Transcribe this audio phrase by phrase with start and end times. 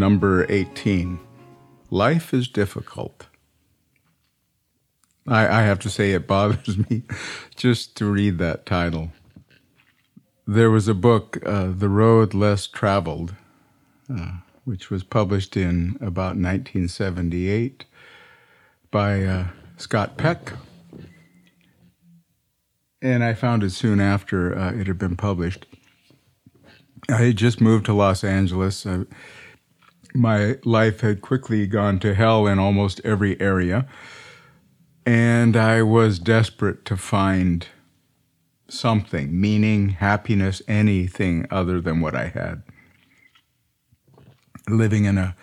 [0.00, 1.20] number 18.
[1.90, 3.26] Life is difficult.
[5.28, 7.02] I, I, have to say, it bothers me
[7.54, 9.12] just to read that title.
[10.46, 13.34] There was a book, uh, The Road Less Traveled,
[14.12, 17.84] uh, which was published in about 1978
[18.90, 20.54] by uh, Scott Peck.
[23.02, 25.66] And I found it soon after uh, it had been published.
[27.08, 28.86] I had just moved to Los Angeles.
[30.14, 33.86] My life had quickly gone to hell in almost every area.
[35.06, 37.66] And I was desperate to find
[38.68, 42.62] something, meaning, happiness, anything other than what I had.
[44.68, 45.36] Living in a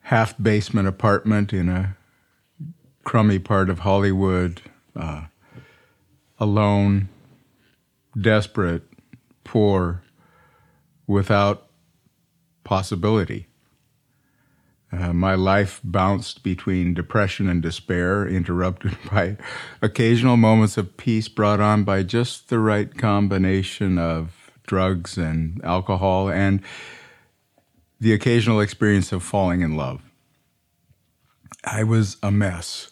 [0.00, 1.96] half basement apartment in a
[3.04, 4.60] crummy part of Hollywood,
[4.94, 5.24] uh,
[6.38, 7.08] alone,
[8.20, 8.82] desperate,
[9.44, 10.02] poor,
[11.06, 11.68] without
[12.64, 13.46] possibility.
[14.92, 19.36] Uh, my life bounced between depression and despair, interrupted by
[19.80, 26.28] occasional moments of peace brought on by just the right combination of drugs and alcohol,
[26.28, 26.60] and
[28.00, 30.02] the occasional experience of falling in love.
[31.64, 32.90] I was a mess.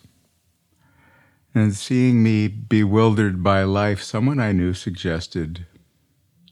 [1.55, 5.67] And seeing me bewildered by life, someone I knew suggested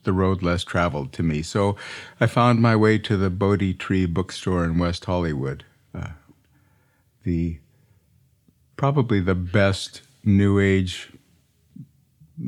[0.07, 1.41] the road less traveled to me.
[1.41, 1.75] So
[2.21, 5.65] I found my way to the Bodhi Tree bookstore in West Hollywood.
[5.93, 6.11] Uh,
[7.23, 7.59] the
[8.77, 11.11] probably the best new age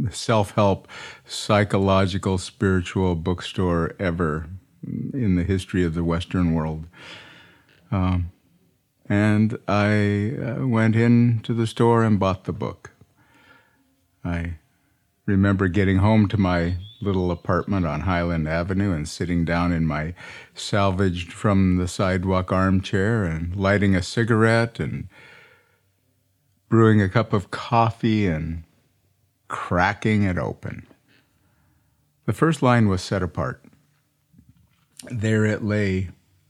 [0.09, 0.87] self-help
[1.25, 4.47] psychological spiritual bookstore ever
[5.13, 6.85] in the history of the western world
[7.91, 8.31] um,
[9.07, 12.91] and i uh, went into the store and bought the book
[14.23, 14.53] i
[15.29, 20.13] remember getting home to my little apartment on Highland Avenue and sitting down in my
[20.53, 25.07] salvaged from the sidewalk armchair and lighting a cigarette and
[26.67, 28.63] brewing a cup of coffee and
[29.47, 30.85] cracking it open.
[32.25, 33.63] The first line was set apart.
[35.09, 36.09] There it lay,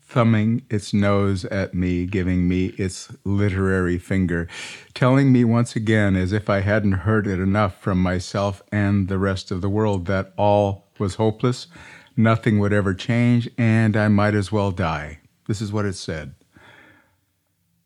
[0.09, 4.47] thumbing its nose at me, giving me its literary finger,
[4.96, 9.19] telling me once again, as if I hadn't heard it enough from myself and the
[9.19, 11.68] rest of the world, that all was hopeless,
[12.18, 15.19] nothing would ever change, and I might as well die.
[15.48, 16.34] This is what it said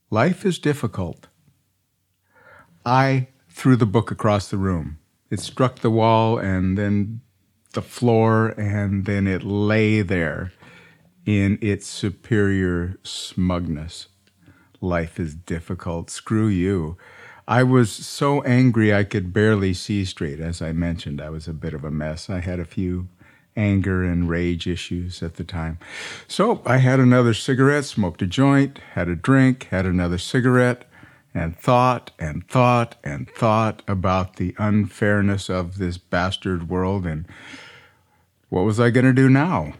[0.09, 1.27] Life is difficult.
[2.85, 4.97] I threw the book across the room.
[5.29, 7.21] It struck the wall and then
[7.73, 10.53] the floor, and then it lay there
[11.25, 14.07] in its superior smugness.
[14.81, 16.09] Life is difficult.
[16.09, 16.97] Screw you.
[17.47, 20.39] I was so angry I could barely see straight.
[20.39, 22.29] As I mentioned, I was a bit of a mess.
[22.29, 23.07] I had a few
[23.55, 25.77] anger and rage issues at the time.
[26.27, 30.85] So I had another cigarette, smoked a joint, had a drink, had another cigarette,
[31.33, 37.25] and thought and thought and thought about the unfairness of this bastard world and
[38.49, 39.73] what was I going to do now?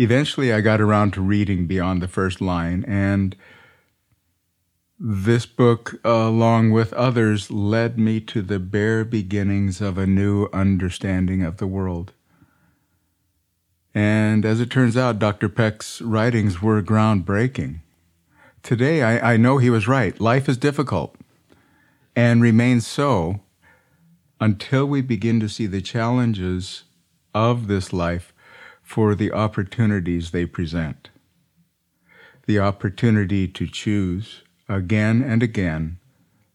[0.00, 3.36] Eventually I got around to reading beyond the first line, and
[4.98, 11.42] this book, along with others, led me to the bare beginnings of a new understanding
[11.42, 12.12] of the world.
[13.94, 15.48] And as it turns out, Dr.
[15.48, 17.80] Peck's writings were groundbreaking.
[18.62, 20.18] Today, I, I know he was right.
[20.18, 21.14] Life is difficult
[22.16, 23.40] and remains so
[24.40, 26.84] until we begin to see the challenges
[27.34, 28.32] of this life
[28.90, 31.10] for the opportunities they present.
[32.46, 36.00] The opportunity to choose again and again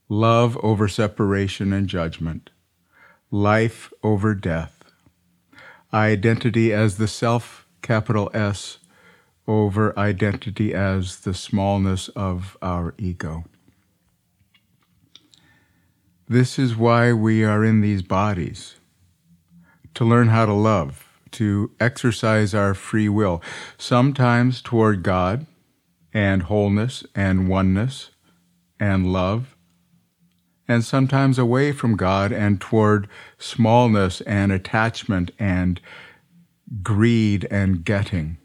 [0.09, 2.49] love over separation and judgment,
[3.31, 4.83] life over death,
[5.93, 8.79] identity as the self, capital S,
[9.47, 13.45] over identity as the smallness of our ego.
[16.27, 18.75] This is why we are in these bodies
[19.93, 21.04] to learn how to love
[21.35, 23.41] to exercise our free will,
[23.77, 25.45] sometimes toward God
[26.13, 28.11] and wholeness and oneness
[28.79, 29.55] and love,
[30.67, 35.79] and sometimes away from God and toward smallness and attachment and
[36.81, 38.37] greed and getting.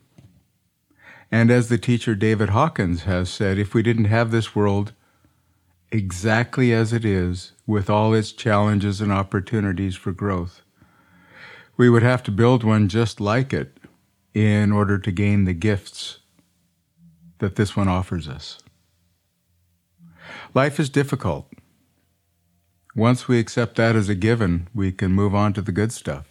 [1.32, 4.92] And as the teacher David Hawkins has said, if we didn't have this world
[5.92, 10.62] exactly as it is, with all its challenges and opportunities for growth,
[11.80, 13.78] we would have to build one just like it
[14.34, 16.18] in order to gain the gifts
[17.38, 18.58] that this one offers us.
[20.52, 21.50] Life is difficult.
[22.94, 26.26] Once we accept that as a given, we can move on to the good stuff.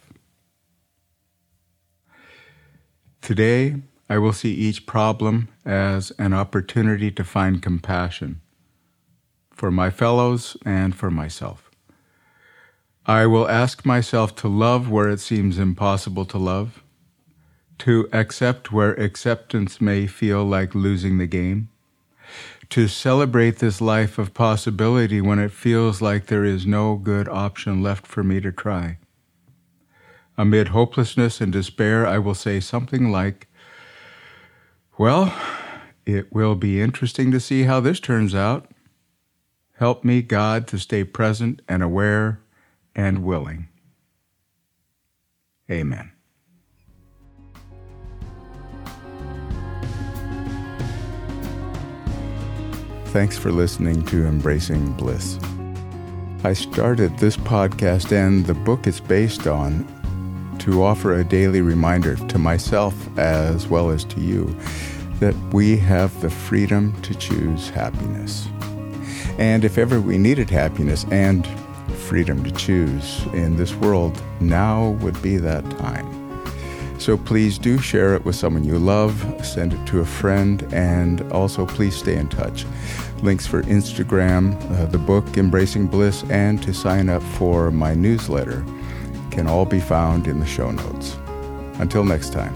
[3.20, 3.74] Today,
[4.08, 8.40] I will see each problem as an opportunity to find compassion
[9.52, 11.69] for my fellows and for myself.
[13.10, 16.84] I will ask myself to love where it seems impossible to love,
[17.78, 21.70] to accept where acceptance may feel like losing the game,
[22.68, 27.82] to celebrate this life of possibility when it feels like there is no good option
[27.82, 28.98] left for me to try.
[30.38, 33.48] Amid hopelessness and despair, I will say something like,
[34.96, 35.34] Well,
[36.06, 38.70] it will be interesting to see how this turns out.
[39.78, 42.38] Help me, God, to stay present and aware
[42.94, 43.68] and willing.
[45.70, 46.12] Amen.
[53.06, 55.38] Thanks for listening to Embracing Bliss.
[56.44, 59.84] I started this podcast and the book it's based on
[60.60, 64.44] to offer a daily reminder to myself as well as to you
[65.18, 68.48] that we have the freedom to choose happiness.
[69.38, 71.44] And if ever we needed happiness and
[72.10, 76.08] freedom to choose in this world, now would be that time.
[76.98, 79.14] So please do share it with someone you love,
[79.46, 82.66] send it to a friend, and also please stay in touch.
[83.22, 88.64] Links for Instagram, uh, the book Embracing Bliss, and to sign up for my newsletter
[89.30, 91.16] can all be found in the show notes.
[91.74, 92.54] Until next time,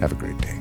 [0.00, 0.59] have a great day.